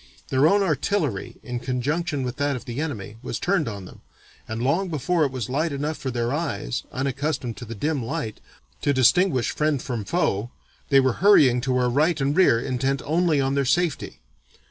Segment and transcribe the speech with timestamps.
[0.29, 4.01] Their own artillery in conjunction with that of the enemy, was turned on them,
[4.47, 8.39] and long before it was light enough for their eyes, unaccustomed to the dim light,
[8.81, 10.49] to distinguish friend from foe,
[10.89, 14.21] they were hurrying to our right and rear intent only on their safety.